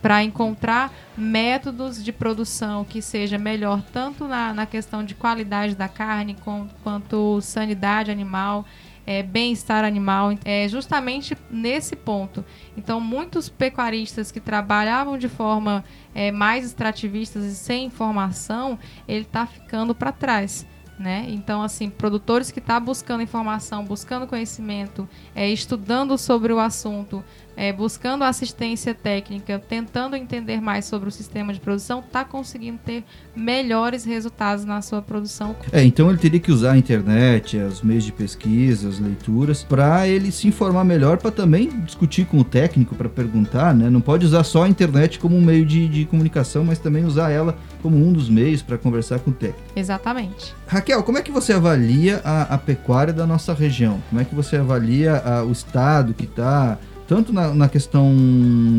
para 0.00 0.24
encontrar 0.24 0.92
métodos 1.16 2.02
de 2.02 2.12
produção 2.12 2.84
que 2.84 3.02
seja 3.02 3.38
melhor 3.38 3.82
tanto 3.92 4.26
na, 4.26 4.52
na 4.52 4.66
questão 4.66 5.04
de 5.04 5.14
qualidade 5.14 5.76
da 5.76 5.88
carne 5.88 6.36
com, 6.42 6.66
quanto 6.82 7.40
sanidade 7.42 8.10
animal. 8.10 8.64
É, 9.08 9.22
bem-estar 9.22 9.86
animal, 9.86 10.34
é 10.44 10.68
justamente 10.68 11.34
nesse 11.50 11.96
ponto. 11.96 12.44
Então, 12.76 13.00
muitos 13.00 13.48
pecuaristas 13.48 14.30
que 14.30 14.38
trabalhavam 14.38 15.16
de 15.16 15.30
forma 15.30 15.82
é, 16.14 16.30
mais 16.30 16.66
extrativistas 16.66 17.42
e 17.42 17.54
sem 17.54 17.86
informação, 17.86 18.78
ele 19.08 19.22
está 19.22 19.46
ficando 19.46 19.94
para 19.94 20.12
trás. 20.12 20.66
Né? 20.98 21.26
Então, 21.28 21.62
assim, 21.62 21.88
produtores 21.88 22.50
que 22.50 22.58
estão 22.58 22.74
tá 22.74 22.80
buscando 22.80 23.22
informação, 23.22 23.84
buscando 23.84 24.26
conhecimento, 24.26 25.08
é, 25.32 25.48
estudando 25.48 26.18
sobre 26.18 26.52
o 26.52 26.58
assunto, 26.58 27.22
é, 27.58 27.72
buscando 27.72 28.22
assistência 28.22 28.94
técnica, 28.94 29.58
tentando 29.58 30.14
entender 30.14 30.60
mais 30.60 30.84
sobre 30.84 31.08
o 31.08 31.12
sistema 31.12 31.52
de 31.52 31.58
produção, 31.58 31.98
está 31.98 32.24
conseguindo 32.24 32.78
ter 32.84 33.02
melhores 33.34 34.04
resultados 34.04 34.64
na 34.64 34.80
sua 34.80 35.02
produção. 35.02 35.56
É, 35.72 35.82
então 35.82 36.08
ele 36.08 36.18
teria 36.18 36.38
que 36.38 36.52
usar 36.52 36.72
a 36.72 36.78
internet, 36.78 37.56
os 37.56 37.82
meios 37.82 38.04
de 38.04 38.12
pesquisa, 38.12 38.88
as 38.88 39.00
leituras, 39.00 39.64
para 39.64 40.06
ele 40.06 40.30
se 40.30 40.46
informar 40.46 40.84
melhor, 40.84 41.18
para 41.18 41.32
também 41.32 41.68
discutir 41.80 42.26
com 42.26 42.38
o 42.38 42.44
técnico, 42.44 42.94
para 42.94 43.08
perguntar, 43.08 43.74
né? 43.74 43.90
Não 43.90 44.00
pode 44.00 44.24
usar 44.24 44.44
só 44.44 44.62
a 44.62 44.68
internet 44.68 45.18
como 45.18 45.36
um 45.36 45.42
meio 45.42 45.66
de, 45.66 45.88
de 45.88 46.04
comunicação, 46.04 46.64
mas 46.64 46.78
também 46.78 47.04
usar 47.04 47.32
ela 47.32 47.58
como 47.82 47.96
um 47.96 48.12
dos 48.12 48.28
meios 48.28 48.62
para 48.62 48.78
conversar 48.78 49.18
com 49.18 49.32
o 49.32 49.34
técnico. 49.34 49.68
Exatamente. 49.74 50.54
Raquel, 50.68 50.87
como 50.96 51.18
é 51.18 51.22
que 51.22 51.30
você 51.30 51.52
avalia 51.52 52.20
a, 52.24 52.54
a 52.54 52.58
pecuária 52.58 53.12
da 53.12 53.26
nossa 53.26 53.52
região? 53.52 54.00
Como 54.08 54.20
é 54.20 54.24
que 54.24 54.34
você 54.34 54.56
avalia 54.56 55.16
a, 55.16 55.44
o 55.44 55.52
estado 55.52 56.14
que 56.14 56.24
está 56.24 56.78
tanto 57.08 57.32
na, 57.32 57.54
na, 57.54 57.68
questão 57.70 58.14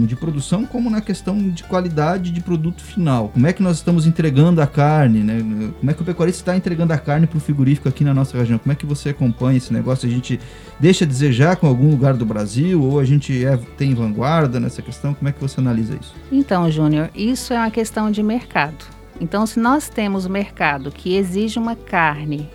de 0.05 0.15
produção 0.15 0.63
como 0.63 0.87
na 0.87 1.01
questão 1.01 1.49
de 1.49 1.63
qualidade 1.63 2.29
de 2.29 2.39
produto 2.39 2.83
final. 2.83 3.29
Como 3.29 3.47
é 3.47 3.51
que 3.51 3.63
nós 3.63 3.77
estamos 3.77 4.05
entregando 4.05 4.61
a 4.61 4.67
carne, 4.67 5.21
né? 5.21 5.39
Como 5.79 5.89
é 5.89 5.93
que 5.95 6.01
o 6.03 6.05
pecuarista 6.05 6.41
está 6.41 6.55
entregando 6.55 6.93
a 6.93 6.97
carne 6.99 7.25
para 7.25 7.37
o 7.37 7.41
frigorífico 7.41 7.89
aqui 7.89 8.03
na 8.03 8.13
nossa 8.13 8.37
região? 8.37 8.59
Como 8.59 8.71
é 8.71 8.75
que 8.75 8.85
você 8.85 9.09
acompanha 9.09 9.57
esse 9.57 9.73
negócio? 9.73 10.07
A 10.07 10.11
gente 10.11 10.39
deixa 10.79 11.05
a 11.05 11.07
desejar 11.07 11.55
com 11.55 11.65
algum 11.65 11.89
lugar 11.89 12.13
do 12.13 12.25
Brasil 12.25 12.79
ou 12.83 12.99
a 12.99 13.03
gente 13.03 13.43
é, 13.43 13.57
tem 13.75 13.95
vanguarda 13.95 14.59
nessa 14.59 14.83
questão? 14.83 15.15
Como 15.15 15.27
é 15.27 15.31
que 15.31 15.41
você 15.41 15.59
analisa 15.59 15.97
isso? 15.99 16.13
Então, 16.31 16.69
Júnior, 16.69 17.09
isso 17.15 17.51
é 17.51 17.57
uma 17.57 17.71
questão 17.71 18.11
de 18.11 18.21
mercado. 18.21 18.98
Então, 19.19 19.45
se 19.45 19.59
nós 19.59 19.89
temos 19.89 20.25
mercado 20.27 20.91
que 20.91 21.15
exige 21.15 21.59
uma 21.59 21.75
carne 21.75 22.49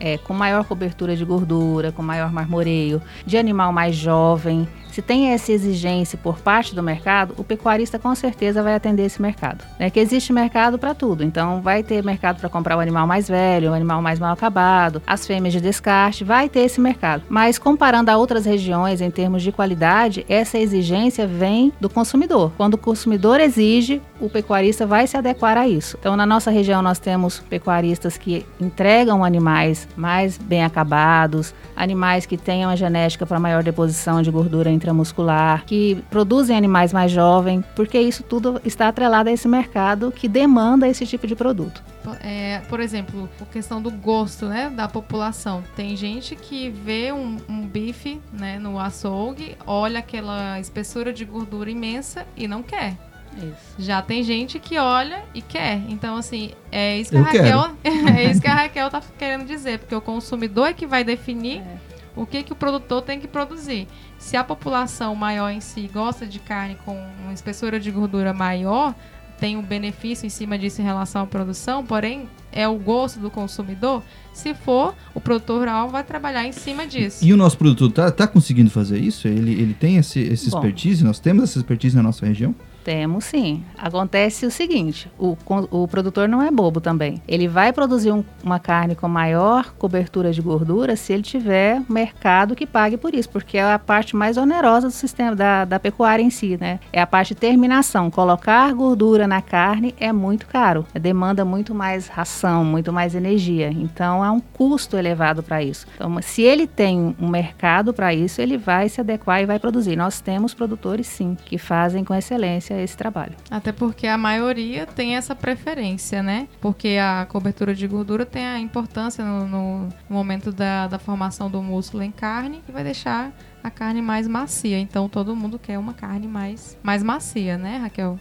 é, 0.00 0.18
com 0.18 0.34
maior 0.34 0.64
cobertura 0.64 1.16
de 1.16 1.24
gordura, 1.24 1.92
com 1.92 2.02
maior 2.02 2.32
marmoreio, 2.32 3.02
de 3.26 3.36
animal 3.36 3.72
mais 3.72 3.96
jovem, 3.96 4.68
se 4.98 5.02
tem 5.02 5.28
essa 5.28 5.52
exigência 5.52 6.18
por 6.20 6.40
parte 6.40 6.74
do 6.74 6.82
mercado, 6.82 7.34
o 7.36 7.44
pecuarista 7.44 7.98
com 7.98 8.12
certeza 8.14 8.62
vai 8.62 8.74
atender 8.74 9.04
esse 9.04 9.22
mercado. 9.22 9.64
É 9.78 9.88
que 9.90 10.00
existe 10.00 10.32
mercado 10.32 10.78
para 10.78 10.94
tudo, 10.94 11.22
então 11.22 11.60
vai 11.60 11.82
ter 11.82 12.02
mercado 12.02 12.40
para 12.40 12.48
comprar 12.48 12.76
o 12.76 12.80
animal 12.80 13.06
mais 13.06 13.28
velho, 13.28 13.70
o 13.70 13.74
animal 13.74 14.02
mais 14.02 14.18
mal 14.18 14.32
acabado, 14.32 15.00
as 15.06 15.26
fêmeas 15.26 15.52
de 15.52 15.60
descarte, 15.60 16.24
vai 16.24 16.48
ter 16.48 16.60
esse 16.60 16.80
mercado. 16.80 17.22
Mas 17.28 17.58
comparando 17.58 18.10
a 18.10 18.16
outras 18.16 18.44
regiões 18.44 19.00
em 19.00 19.10
termos 19.10 19.42
de 19.42 19.52
qualidade, 19.52 20.26
essa 20.28 20.58
exigência 20.58 21.26
vem 21.26 21.72
do 21.80 21.88
consumidor. 21.88 22.52
Quando 22.56 22.74
o 22.74 22.78
consumidor 22.78 23.40
exige, 23.40 24.02
o 24.20 24.28
pecuarista 24.28 24.86
vai 24.86 25.06
se 25.06 25.16
adequar 25.16 25.56
a 25.56 25.68
isso. 25.68 25.96
Então, 26.00 26.16
na 26.16 26.26
nossa 26.26 26.50
região, 26.50 26.82
nós 26.82 26.98
temos 26.98 27.38
pecuaristas 27.38 28.16
que 28.16 28.44
entregam 28.60 29.24
animais 29.24 29.87
mais 29.96 30.38
bem 30.38 30.64
acabados, 30.64 31.54
animais 31.76 32.26
que 32.26 32.36
tenham 32.36 32.70
a 32.70 32.76
genética 32.76 33.26
para 33.26 33.38
maior 33.38 33.62
deposição 33.62 34.22
de 34.22 34.30
gordura 34.30 34.70
intramuscular, 34.70 35.64
que 35.64 36.02
produzem 36.10 36.56
animais 36.56 36.92
mais 36.92 37.10
jovens, 37.10 37.64
porque 37.74 37.98
isso 37.98 38.22
tudo 38.22 38.60
está 38.64 38.88
atrelado 38.88 39.28
a 39.28 39.32
esse 39.32 39.48
mercado 39.48 40.12
que 40.12 40.28
demanda 40.28 40.88
esse 40.88 41.06
tipo 41.06 41.26
de 41.26 41.34
produto. 41.34 41.82
É, 42.22 42.62
por 42.68 42.80
exemplo, 42.80 43.28
a 43.40 43.44
questão 43.44 43.82
do 43.82 43.90
gosto 43.90 44.46
né, 44.46 44.70
da 44.70 44.88
população. 44.88 45.62
Tem 45.76 45.94
gente 45.94 46.34
que 46.34 46.70
vê 46.70 47.12
um, 47.12 47.36
um 47.48 47.66
bife 47.66 48.20
né, 48.32 48.58
no 48.58 48.78
açougue, 48.78 49.56
olha 49.66 49.98
aquela 49.98 50.58
espessura 50.58 51.12
de 51.12 51.24
gordura 51.24 51.70
imensa 51.70 52.26
e 52.36 52.48
não 52.48 52.62
quer. 52.62 52.96
Isso. 53.36 53.74
Já 53.78 54.02
tem 54.02 54.22
gente 54.22 54.58
que 54.58 54.78
olha 54.78 55.22
e 55.34 55.42
quer. 55.42 55.82
Então, 55.88 56.16
assim, 56.16 56.52
é 56.70 56.98
isso 56.98 57.10
que 57.10 57.16
a 57.16 57.22
Raquel. 57.22 57.76
é 58.16 58.30
isso 58.30 58.40
que 58.40 58.48
a 58.48 58.54
Raquel 58.54 58.90
tá 58.90 59.02
querendo 59.18 59.46
dizer, 59.46 59.78
porque 59.78 59.94
o 59.94 60.00
consumidor 60.00 60.68
é 60.68 60.72
que 60.72 60.86
vai 60.86 61.04
definir 61.04 61.60
é. 61.60 61.78
o 62.16 62.26
que, 62.26 62.42
que 62.42 62.52
o 62.52 62.56
produtor 62.56 63.02
tem 63.02 63.20
que 63.20 63.28
produzir. 63.28 63.86
Se 64.18 64.36
a 64.36 64.42
população 64.42 65.14
maior 65.14 65.50
em 65.50 65.60
si 65.60 65.88
gosta 65.92 66.26
de 66.26 66.38
carne 66.38 66.76
com 66.84 66.96
uma 67.22 67.32
espessura 67.32 67.78
de 67.78 67.90
gordura 67.90 68.32
maior, 68.32 68.94
tem 69.38 69.56
um 69.56 69.62
benefício 69.62 70.26
em 70.26 70.30
cima 70.30 70.58
disso 70.58 70.80
em 70.80 70.84
relação 70.84 71.22
à 71.22 71.26
produção, 71.26 71.84
porém 71.86 72.28
é 72.50 72.66
o 72.66 72.76
gosto 72.76 73.20
do 73.20 73.30
consumidor. 73.30 74.02
Se 74.32 74.52
for, 74.52 74.94
o 75.14 75.20
produtor 75.20 75.60
rural 75.60 75.88
vai 75.88 76.02
trabalhar 76.02 76.44
em 76.44 76.52
cima 76.52 76.86
disso. 76.86 77.24
E 77.24 77.32
o 77.32 77.36
nosso 77.36 77.56
produtor 77.56 77.92
tá, 77.92 78.10
tá 78.10 78.26
conseguindo 78.26 78.70
fazer 78.70 78.98
isso? 78.98 79.28
Ele, 79.28 79.52
ele 79.52 79.74
tem 79.74 79.96
esse, 79.96 80.20
esse 80.20 80.48
expertise? 80.48 81.04
Nós 81.04 81.20
temos 81.20 81.44
essa 81.44 81.58
expertise 81.58 81.96
na 81.96 82.02
nossa 82.02 82.26
região? 82.26 82.54
Temos 82.84 83.24
sim. 83.24 83.64
Acontece 83.76 84.46
o 84.46 84.50
seguinte: 84.50 85.10
o, 85.18 85.36
o 85.70 85.88
produtor 85.88 86.28
não 86.28 86.42
é 86.42 86.50
bobo 86.50 86.80
também. 86.80 87.22
Ele 87.26 87.46
vai 87.46 87.72
produzir 87.72 88.12
um, 88.12 88.24
uma 88.42 88.58
carne 88.58 88.94
com 88.94 89.08
maior 89.08 89.74
cobertura 89.74 90.32
de 90.32 90.40
gordura 90.40 90.96
se 90.96 91.12
ele 91.12 91.22
tiver 91.22 91.82
mercado 91.88 92.56
que 92.56 92.66
pague 92.66 92.96
por 92.96 93.14
isso, 93.14 93.28
porque 93.28 93.58
é 93.58 93.72
a 93.72 93.78
parte 93.78 94.16
mais 94.16 94.36
onerosa 94.36 94.88
do 94.88 94.92
sistema 94.92 95.34
da, 95.34 95.64
da 95.64 95.78
pecuária 95.78 96.22
em 96.22 96.30
si, 96.30 96.56
né? 96.60 96.80
É 96.92 97.00
a 97.00 97.06
parte 97.06 97.34
de 97.34 97.40
terminação. 97.40 98.10
Colocar 98.10 98.72
gordura 98.72 99.26
na 99.26 99.42
carne 99.42 99.94
é 99.98 100.12
muito 100.12 100.46
caro, 100.46 100.86
demanda 100.94 101.44
muito 101.44 101.74
mais 101.74 102.08
ração, 102.08 102.64
muito 102.64 102.92
mais 102.92 103.14
energia. 103.14 103.70
Então 103.70 104.22
há 104.22 104.32
um 104.32 104.40
custo 104.40 104.96
elevado 104.96 105.42
para 105.42 105.62
isso. 105.62 105.86
Então, 105.94 106.20
se 106.22 106.42
ele 106.42 106.66
tem 106.66 107.14
um 107.20 107.28
mercado 107.28 107.92
para 107.92 108.14
isso, 108.14 108.40
ele 108.40 108.56
vai 108.56 108.88
se 108.88 109.00
adequar 109.00 109.42
e 109.42 109.46
vai 109.46 109.58
produzir. 109.58 109.96
Nós 109.96 110.20
temos 110.20 110.54
produtores 110.54 111.06
sim 111.06 111.36
que 111.44 111.58
fazem 111.58 112.04
com 112.04 112.14
excelência 112.14 112.77
esse 112.82 112.96
trabalho. 112.96 113.34
Até 113.50 113.72
porque 113.72 114.06
a 114.06 114.18
maioria 114.18 114.86
tem 114.86 115.16
essa 115.16 115.34
preferência, 115.34 116.22
né? 116.22 116.48
Porque 116.60 116.98
a 117.00 117.26
cobertura 117.26 117.74
de 117.74 117.86
gordura 117.86 118.24
tem 118.24 118.46
a 118.46 118.58
importância 118.58 119.24
no, 119.24 119.46
no 119.46 119.88
momento 120.08 120.52
da, 120.52 120.86
da 120.86 120.98
formação 120.98 121.50
do 121.50 121.62
músculo 121.62 122.02
em 122.02 122.10
carne, 122.10 122.62
que 122.64 122.72
vai 122.72 122.84
deixar 122.84 123.32
a 123.62 123.70
carne 123.70 124.02
mais 124.02 124.26
macia. 124.26 124.78
Então 124.78 125.08
todo 125.08 125.34
mundo 125.34 125.58
quer 125.58 125.78
uma 125.78 125.94
carne 125.94 126.26
mais, 126.26 126.78
mais 126.82 127.02
macia, 127.02 127.56
né, 127.56 127.78
Raquel? 127.78 128.18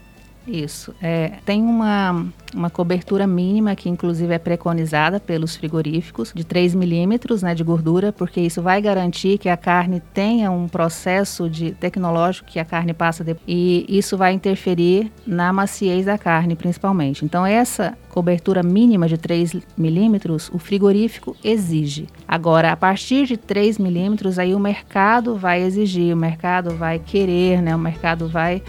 Isso. 0.47 0.95
É, 1.01 1.33
tem 1.45 1.61
uma, 1.61 2.25
uma 2.55 2.69
cobertura 2.69 3.27
mínima 3.27 3.75
que, 3.75 3.89
inclusive, 3.89 4.33
é 4.33 4.39
preconizada 4.39 5.19
pelos 5.19 5.57
frigoríficos 5.57 6.31
de 6.33 6.45
3 6.45 6.73
milímetros 6.73 7.43
né, 7.43 7.53
de 7.53 7.63
gordura, 7.63 8.13
porque 8.13 8.39
isso 8.39 8.61
vai 8.61 8.81
garantir 8.81 9.37
que 9.37 9.49
a 9.49 9.57
carne 9.57 10.01
tenha 10.13 10.49
um 10.49 10.67
processo 10.67 11.49
de 11.49 11.71
tecnológico 11.71 12.47
que 12.49 12.59
a 12.59 12.65
carne 12.65 12.93
passa 12.93 13.23
de, 13.23 13.35
e 13.45 13.85
isso 13.89 14.17
vai 14.17 14.31
interferir 14.31 15.11
na 15.25 15.51
maciez 15.51 16.05
da 16.05 16.17
carne, 16.17 16.55
principalmente. 16.55 17.25
Então, 17.25 17.45
essa 17.45 17.97
cobertura 18.09 18.63
mínima 18.63 19.07
de 19.07 19.17
3 19.17 19.57
milímetros, 19.77 20.49
o 20.53 20.57
frigorífico 20.57 21.35
exige. 21.43 22.07
Agora, 22.27 22.71
a 22.71 22.77
partir 22.77 23.27
de 23.27 23.35
3 23.37 23.77
milímetros, 23.77 24.39
aí 24.39 24.55
o 24.55 24.59
mercado 24.59 25.35
vai 25.35 25.61
exigir, 25.61 26.15
o 26.15 26.17
mercado 26.17 26.71
vai 26.71 26.99
querer, 26.99 27.61
né, 27.61 27.75
o 27.75 27.79
mercado 27.79 28.27
vai 28.27 28.63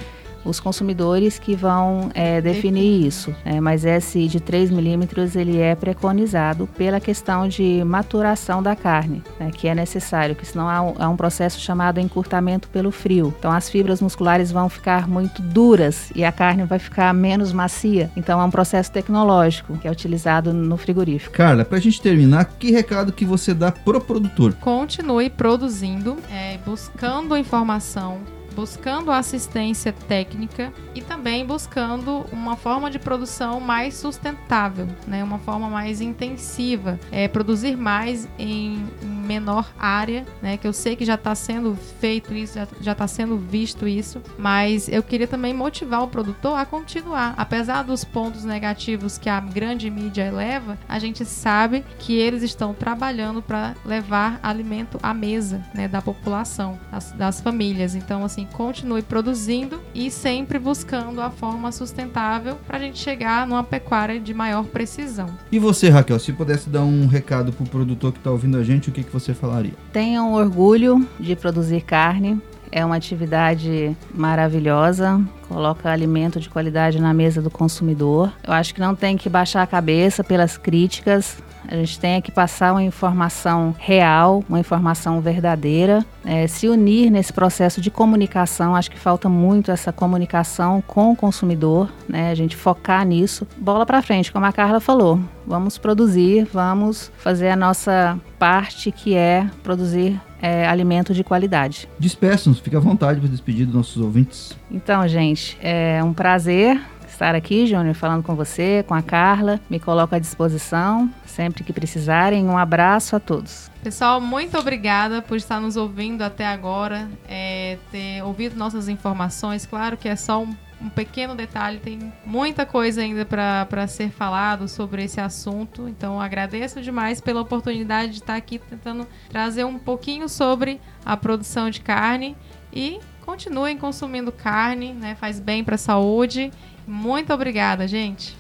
os 0.45 0.61
consumidores 0.61 1.39
que 1.39 1.55
vão 1.55 2.11
é, 2.15 2.41
definir 2.41 3.07
isso. 3.07 3.35
É, 3.45 3.61
mas 3.61 3.85
esse 3.85 4.27
de 4.27 4.41
3 4.41 4.71
milímetros 4.71 5.37
ele 5.37 5.59
é 5.59 5.75
preconizado 5.75 6.67
pela 6.77 7.01
questão 7.01 7.49
de 7.49 7.83
maturação 7.85 8.63
da 8.63 8.75
carne, 8.75 9.23
né, 9.39 9.51
que 9.53 9.69
é 9.69 9.75
necessário, 9.75 10.35
que 10.35 10.47
senão 10.47 10.69
há 10.69 10.83
um, 10.83 10.95
há 10.99 11.09
um, 11.09 11.17
processo 11.17 11.61
chamado 11.61 12.01
encurtamento 12.01 12.69
pelo 12.69 12.91
frio. 12.91 13.35
Então 13.39 13.51
as 13.51 13.69
fibras 13.69 14.01
musculares 14.01 14.51
vão 14.51 14.69
ficar 14.69 15.09
muito 15.09 15.43
duras 15.43 16.11
e 16.15 16.25
a 16.25 16.33
carne 16.33 16.65
vai 16.65 16.79
ficar 16.79 17.13
menos 17.13 17.53
macia. 17.53 18.11
Então 18.17 18.41
é 18.41 18.45
um 18.45 18.51
processo 18.51 18.91
tecnológico 18.93 19.77
que 19.79 19.89
é 19.89 19.91
utilizado 19.91 20.53
no 20.53 20.77
frigorífico. 20.77 21.35
Carla, 21.35 21.65
para 21.65 21.79
a 21.79 21.81
gente 21.81 22.01
terminar, 22.01 22.45
que 22.45 22.71
recado 22.71 23.13
que 23.13 23.25
você 23.25 23.53
dá 23.53 23.73
pro 23.73 24.01
produtor? 24.01 24.55
Continue 24.55 25.31
produzindo, 25.31 26.17
é, 26.31 26.59
buscando 26.65 27.37
informação 27.37 28.38
buscando 28.59 29.13
assistência 29.13 29.93
técnica 29.93 30.73
e 30.93 31.01
também 31.01 31.47
buscando 31.47 32.27
uma 32.33 32.57
forma 32.57 32.91
de 32.91 32.99
produção 32.99 33.61
mais 33.61 33.95
sustentável, 33.95 34.89
né? 35.07 35.23
uma 35.23 35.39
forma 35.39 35.71
mais 35.71 36.01
intensiva, 36.01 36.99
é, 37.13 37.29
produzir 37.29 37.77
mais 37.77 38.27
em 38.37 38.85
menor 39.29 39.71
área, 39.79 40.25
né? 40.41 40.57
que 40.57 40.67
eu 40.67 40.73
sei 40.73 40.97
que 40.97 41.05
já 41.05 41.15
está 41.15 41.35
sendo 41.35 41.77
feito 42.01 42.33
isso, 42.33 42.59
já 42.81 42.93
está 42.93 43.07
sendo 43.07 43.37
visto 43.37 43.87
isso, 43.87 44.23
mas 44.39 44.89
eu 44.89 45.03
queria 45.03 45.27
também 45.27 45.53
motivar 45.53 46.03
o 46.03 46.09
produtor 46.09 46.59
a 46.59 46.65
continuar. 46.65 47.35
Apesar 47.37 47.83
dos 47.83 48.05
pontos 48.05 48.45
negativos 48.45 49.19
que 49.19 49.29
a 49.29 49.39
grande 49.39 49.91
mídia 49.91 50.23
eleva, 50.23 50.79
a 50.89 50.99
gente 50.99 51.25
sabe 51.27 51.85
que 51.99 52.17
eles 52.17 52.43
estão 52.43 52.73
trabalhando 52.73 53.43
para 53.43 53.75
levar 53.85 54.41
alimento 54.43 54.99
à 55.03 55.13
mesa 55.13 55.63
né, 55.75 55.87
da 55.87 56.01
população, 56.01 56.79
das, 56.91 57.13
das 57.13 57.41
famílias. 57.41 57.95
Então, 57.95 58.25
assim, 58.25 58.47
continue 58.47 59.03
produzindo 59.03 59.81
e 59.95 60.11
sempre 60.11 60.59
buscando 60.59 61.21
a 61.21 61.31
forma 61.31 61.71
sustentável 61.71 62.57
para 62.67 62.79
a 62.79 62.81
gente 62.81 62.99
chegar 62.99 63.47
numa 63.47 63.63
pecuária 63.63 64.19
de 64.19 64.33
maior 64.33 64.65
precisão. 64.65 65.29
E 65.53 65.59
você, 65.59 65.91
Raquel, 65.91 66.19
se 66.19 66.33
pudesse 66.33 66.71
dar 66.71 66.83
um 66.83 67.07
recado 67.07 67.53
para 67.53 67.65
o 67.65 67.69
produtor 67.69 68.13
que 68.13 68.19
está 68.19 68.31
ouvindo 68.31 68.57
a 68.57 68.63
gente, 68.63 68.89
o 68.89 68.93
que, 68.93 69.03
que 69.03 69.13
você 69.13 69.18
falaria? 69.35 69.73
Tenham 69.93 70.33
orgulho 70.33 71.07
de 71.19 71.35
produzir 71.37 71.83
carne. 71.83 72.41
É 72.71 72.85
uma 72.85 72.97
atividade 72.97 73.97
maravilhosa, 74.15 75.19
coloca 75.49 75.91
alimento 75.91 76.39
de 76.39 76.51
qualidade 76.51 77.01
na 77.01 77.15
mesa 77.15 77.41
do 77.41 77.51
consumidor. 77.51 78.31
Eu 78.47 78.53
acho 78.53 78.75
que 78.75 78.81
não 78.81 78.95
tem 78.95 79.17
que 79.17 79.29
baixar 79.29 79.63
a 79.63 79.67
cabeça 79.67 80.23
pelas 80.23 80.59
críticas. 80.59 81.39
A 81.69 81.77
gente 81.77 82.01
tem 82.01 82.21
que 82.23 82.33
passar 82.33 82.73
uma 82.73 82.83
informação 82.83 83.75
real, 83.79 84.43
uma 84.49 84.59
informação 84.59 85.21
verdadeira, 85.21 86.05
é, 86.25 86.47
se 86.47 86.67
unir 86.67 87.11
nesse 87.11 87.31
processo 87.31 87.79
de 87.81 87.91
comunicação. 87.91 88.75
Acho 88.75 88.91
que 88.91 88.99
falta 88.99 89.29
muito 89.29 89.71
essa 89.71 89.93
comunicação 89.93 90.83
com 90.87 91.13
o 91.13 91.17
consumidor, 91.17 91.93
né? 92.09 92.31
A 92.31 92.35
gente 92.35 92.57
focar 92.57 93.05
nisso. 93.05 93.47
Bola 93.59 93.85
para 93.85 94.01
frente, 94.01 94.33
como 94.33 94.47
a 94.47 94.53
Carla 94.53 94.81
falou. 94.81 95.21
Vamos 95.47 95.77
produzir, 95.77 96.49
vamos 96.51 97.13
fazer 97.19 97.51
a 97.51 97.57
nossa 97.57 98.19
parte 98.39 98.91
que 98.91 99.15
é 99.15 99.47
produzir 99.63 100.19
é, 100.41 100.67
alimento 100.67 101.13
de 101.13 101.23
qualidade. 101.23 101.89
Despeçam-nos, 101.99 102.61
fique 102.61 102.77
à 102.77 102.81
vontade 102.81 103.21
para 103.21 103.29
despedir 103.29 103.67
dos 103.67 103.75
nossos 103.75 104.03
ouvintes. 104.03 104.57
Então, 104.71 105.07
gente, 105.07 105.59
é 105.61 106.03
um 106.03 106.15
prazer 106.15 106.81
estar 107.19 107.35
aqui, 107.35 107.67
Júnior, 107.67 107.95
falando 107.95 108.23
com 108.23 108.37
você, 108.37 108.85
com 108.87 108.95
a 108.95 109.03
Carla. 109.03 109.61
Me 109.69 109.81
coloco 109.81 110.15
à 110.15 110.19
disposição 110.21 111.13
sempre 111.27 111.65
que 111.65 111.73
precisarem. 111.73 112.47
Um 112.47 112.57
abraço 112.57 113.17
a 113.17 113.21
todos. 113.21 113.69
Pessoal, 113.83 114.21
muito 114.21 114.57
obrigada 114.57 115.21
por 115.21 115.37
estar 115.37 115.61
nos 115.61 115.77
ouvindo 115.77 116.23
até 116.23 116.47
agora, 116.47 117.09
é, 117.29 117.77
ter 117.91 118.23
ouvido 118.23 118.57
nossas 118.57 118.89
informações. 118.89 119.67
Claro 119.67 119.97
que 119.97 120.09
é 120.09 120.15
só 120.15 120.43
um 120.43 120.55
um 120.81 120.89
pequeno 120.89 121.35
detalhe, 121.35 121.81
tem 121.81 122.13
muita 122.25 122.65
coisa 122.65 123.01
ainda 123.01 123.25
para 123.25 123.87
ser 123.89 124.11
falado 124.11 124.69
sobre 124.69 125.03
esse 125.03 125.21
assunto. 125.21 125.89
Então 125.89 126.21
agradeço 126.21 126.81
demais 126.81 127.21
pela 127.21 127.41
oportunidade 127.41 128.13
de 128.13 128.19
estar 128.19 128.37
aqui 128.37 128.61
tentando 128.61 129.05
trazer 129.29 129.65
um 129.65 129.77
pouquinho 129.77 130.29
sobre 130.29 130.81
a 131.05 131.17
produção 131.17 131.69
de 131.69 131.81
carne 131.81 132.37
e 132.73 133.01
continuem 133.29 133.77
consumindo 133.77 134.33
carne, 134.33 134.95
né? 134.95 135.15
Faz 135.15 135.39
bem 135.39 135.63
para 135.63 135.75
a 135.75 135.79
saúde. 135.79 136.51
Muito 136.87 137.31
obrigada, 137.31 137.87
gente. 137.87 138.35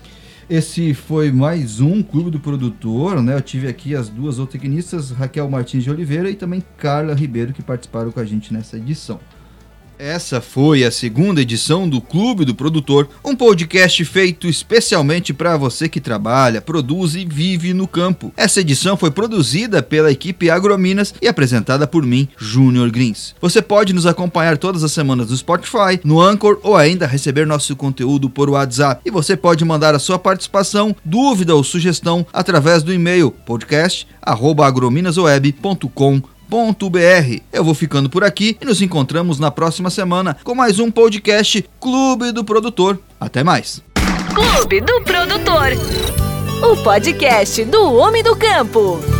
Esse 0.48 0.94
foi 0.94 1.30
mais 1.30 1.78
um 1.78 2.02
Clube 2.02 2.30
do 2.30 2.40
Produtor, 2.40 3.22
né? 3.22 3.34
Eu 3.34 3.42
tive 3.42 3.68
aqui 3.68 3.94
as 3.94 4.08
duas 4.08 4.36
zootecnistas, 4.36 5.10
Raquel 5.10 5.50
Martins 5.50 5.84
de 5.84 5.90
Oliveira 5.90 6.30
e 6.30 6.34
também 6.34 6.64
Carla 6.78 7.12
Ribeiro, 7.12 7.52
que 7.52 7.62
participaram 7.62 8.10
com 8.10 8.18
a 8.18 8.24
gente 8.24 8.50
nessa 8.50 8.78
edição. 8.78 9.20
Essa 9.98 10.40
foi 10.40 10.84
a 10.84 10.92
segunda 10.92 11.42
edição 11.42 11.88
do 11.88 12.00
Clube 12.00 12.44
do 12.44 12.54
Produtor, 12.54 13.08
um 13.24 13.34
podcast 13.34 14.04
feito 14.04 14.46
especialmente 14.46 15.34
para 15.34 15.56
você 15.56 15.88
que 15.88 16.00
trabalha, 16.00 16.60
produz 16.60 17.16
e 17.16 17.24
vive 17.24 17.74
no 17.74 17.88
campo. 17.88 18.32
Essa 18.36 18.60
edição 18.60 18.96
foi 18.96 19.10
produzida 19.10 19.82
pela 19.82 20.12
equipe 20.12 20.50
Agrominas 20.50 21.12
e 21.20 21.26
apresentada 21.26 21.84
por 21.84 22.06
mim, 22.06 22.28
Júnior 22.38 22.92
Grins. 22.92 23.34
Você 23.40 23.60
pode 23.60 23.92
nos 23.92 24.06
acompanhar 24.06 24.56
todas 24.56 24.84
as 24.84 24.92
semanas 24.92 25.30
no 25.30 25.36
Spotify, 25.36 25.98
no 26.04 26.20
Anchor 26.20 26.60
ou 26.62 26.76
ainda 26.76 27.04
receber 27.04 27.44
nosso 27.44 27.74
conteúdo 27.74 28.30
por 28.30 28.48
WhatsApp. 28.48 29.00
E 29.04 29.10
você 29.10 29.36
pode 29.36 29.64
mandar 29.64 29.96
a 29.96 29.98
sua 29.98 30.16
participação, 30.16 30.94
dúvida 31.04 31.56
ou 31.56 31.64
sugestão 31.64 32.24
através 32.32 32.84
do 32.84 32.92
e-mail 32.92 33.32
podcast@agrominasweb.com.br 33.44 36.37
eu 37.52 37.62
vou 37.62 37.74
ficando 37.74 38.08
por 38.08 38.24
aqui 38.24 38.56
e 38.58 38.64
nos 38.64 38.80
encontramos 38.80 39.38
na 39.38 39.50
próxima 39.50 39.90
semana 39.90 40.36
com 40.42 40.54
mais 40.54 40.78
um 40.78 40.90
podcast 40.90 41.68
Clube 41.78 42.32
do 42.32 42.42
Produtor. 42.42 42.98
Até 43.20 43.44
mais. 43.44 43.82
Clube 44.34 44.80
do 44.80 45.02
Produtor. 45.02 45.72
O 46.62 46.76
podcast 46.82 47.64
do 47.66 47.92
homem 47.92 48.22
do 48.22 48.34
campo. 48.34 49.17